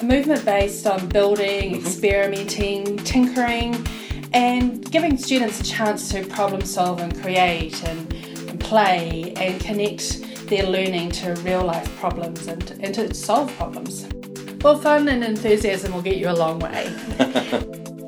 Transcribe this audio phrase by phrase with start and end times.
[0.00, 1.86] a movement based on building, mm-hmm.
[1.86, 3.86] experimenting, tinkering,
[4.32, 8.12] and giving students a chance to problem solve and create and,
[8.48, 14.08] and play and connect their learning to real life problems and, and to solve problems.
[14.62, 16.94] Well, fun and enthusiasm will get you a long way.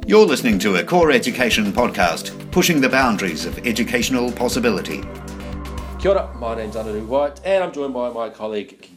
[0.06, 5.02] You're listening to a Core Education podcast, pushing the boundaries of educational possibility.
[5.98, 8.88] Kia ora, my name's Anaru White, and I'm joined by my colleague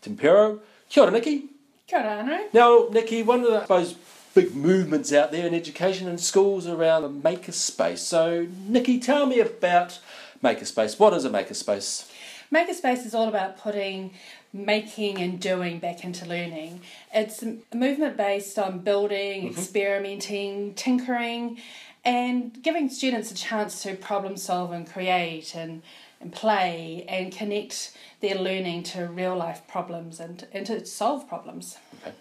[0.00, 0.60] Tim Pero.
[0.88, 1.53] Kia ora, Nikki.
[1.94, 2.38] Kia ora, Anu.
[2.52, 3.94] Now, Nikki, one of the I suppose,
[4.34, 7.98] big movements out there in education and schools around the makerspace.
[7.98, 10.00] So, Nikki, tell me about
[10.42, 10.98] makerspace.
[10.98, 12.10] What is a makerspace?
[12.52, 14.12] Makerspace is all about putting
[14.52, 16.80] making and doing back into learning.
[17.12, 19.58] It's a movement based on building, mm-hmm.
[19.58, 21.58] experimenting, tinkering,
[22.04, 25.82] and giving students a chance to problem solve and create and,
[26.24, 31.78] and play and connect their learning to real life problems and, and to solve problems.
[32.02, 32.16] Okay.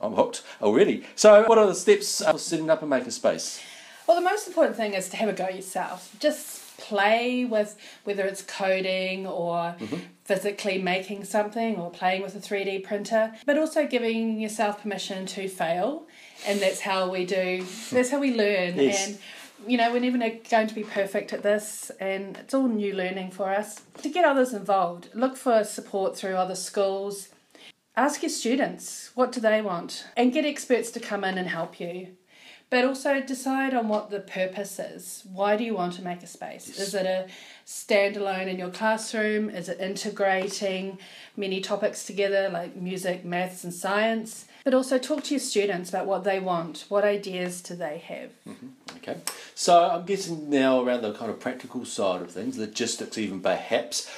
[0.00, 1.04] I'm hooked oh, already.
[1.14, 3.62] So, what are the steps for setting up a makerspace?
[4.06, 6.16] Well, the most important thing is to have a go yourself.
[6.18, 9.96] Just play with whether it's coding or mm-hmm.
[10.24, 15.46] physically making something or playing with a 3D printer, but also giving yourself permission to
[15.46, 16.06] fail.
[16.46, 18.76] And that's how we do, that's how we learn.
[18.76, 19.06] Yes.
[19.06, 19.18] And
[19.66, 23.30] you know, we're never going to be perfect at this, and it's all new learning
[23.30, 23.82] for us.
[24.02, 27.28] To get others involved, look for support through other schools.
[27.96, 31.80] Ask your students what do they want, and get experts to come in and help
[31.80, 32.16] you.
[32.70, 35.24] But also decide on what the purpose is.
[35.32, 36.78] Why do you want to makerspace?
[36.78, 37.26] Is it a
[37.66, 39.50] standalone in your classroom?
[39.50, 40.98] Is it integrating
[41.36, 44.46] many topics together like music, maths, and science?
[44.62, 46.84] But also talk to your students about what they want.
[46.88, 48.30] What ideas do they have?
[48.46, 48.68] Mm-hmm.
[49.02, 49.18] Okay,
[49.54, 54.10] so I'm guessing now around the kind of practical side of things, logistics even perhaps.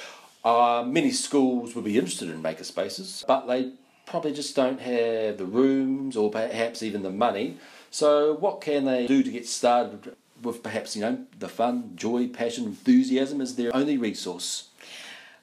[0.43, 3.71] Uh, many schools would be interested in makerspaces, but they
[4.05, 7.57] probably just don't have the rooms or perhaps even the money.
[7.91, 12.27] So, what can they do to get started with perhaps you know the fun, joy,
[12.27, 14.67] passion, enthusiasm as their only resource?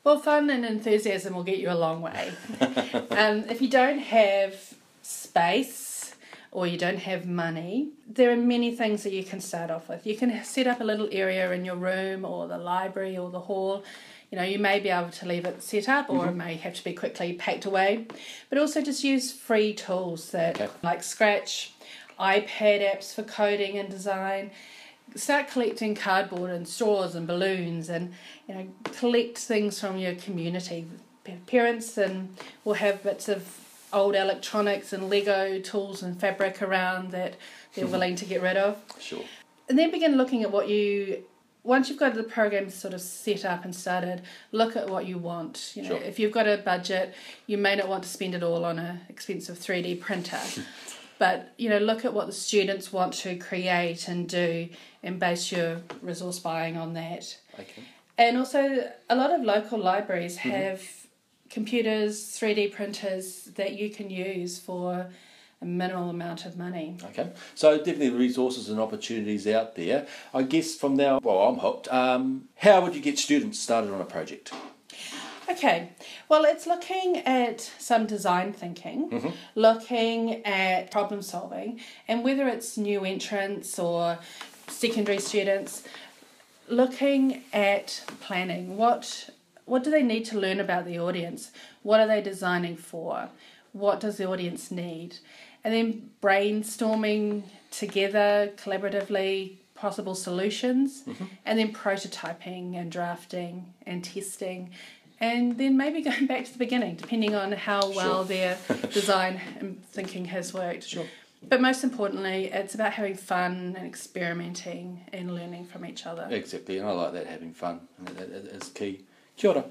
[0.05, 2.33] Well, fun and enthusiasm will get you a long way.
[3.11, 5.90] um, if you don't have space
[6.53, 10.07] or you don't have money, there are many things that you can start off with.
[10.07, 13.41] You can set up a little area in your room or the library or the
[13.41, 13.85] hall.
[14.31, 16.39] You know, you may be able to leave it set up or it mm-hmm.
[16.39, 18.07] may have to be quickly packed away.
[18.49, 20.71] But also just use free tools that Okay.
[20.83, 21.73] like Scratch,
[22.19, 24.51] iPad apps for coding and design
[25.17, 28.13] start collecting cardboard and straws and balloons and
[28.47, 30.87] you know collect things from your community
[31.47, 33.43] parents and will have bits of
[33.93, 37.35] old electronics and lego tools and fabric around that
[37.75, 39.25] they're willing to get rid of Sure.
[39.69, 41.25] and then begin looking at what you
[41.63, 45.19] once you've got the program sort of set up and started look at what you
[45.19, 45.99] want you know Sure.
[46.03, 47.15] if you've got a budget
[47.47, 50.41] you may not want to spend it all on a expensive 3d printer
[51.19, 54.69] but you know look at what the students want to create and do
[55.03, 57.83] and base your resource buying on that Okay.
[58.17, 60.51] and also a lot of local libraries mm-hmm.
[60.51, 60.83] have
[61.51, 65.11] computers 3d printers that you can use for
[65.61, 70.07] a minimal amount of money Okay, so definitely resources and opportunities out there.
[70.33, 71.93] I guess from now, well, I'm hooked.
[71.93, 74.53] Um, how would you get students started on a project?
[75.51, 75.91] Okay,
[76.29, 83.05] well, it's looking at some design thinking, looking at problem solving, and whether it's new
[83.05, 84.19] entrants or
[84.69, 85.83] secondary students,
[86.69, 88.77] looking at planning.
[88.77, 89.31] What
[89.65, 91.53] what do they need to learn about the audience?
[91.83, 93.29] What are they designing for?
[93.73, 95.19] What does the audience need?
[95.63, 101.25] And then brainstorming together collaboratively possible solutions, mm-hmm.
[101.47, 104.71] and then prototyping and drafting and testing,
[105.21, 108.59] and then maybe going back to the beginning, depending on how well their
[108.93, 110.85] design and thinking has worked.
[110.85, 111.07] Sure.
[111.49, 116.29] But most importantly, it's about having fun and experimenting and learning from each other.
[116.31, 117.81] Exactly, and I like that having fun,
[118.17, 119.05] that is key.
[119.37, 119.65] Kia ora.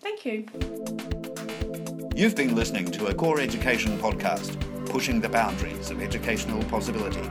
[0.00, 0.44] Thank you.
[2.14, 7.28] You've been listening to a Core Education podcast, pushing the boundaries of educational possibility.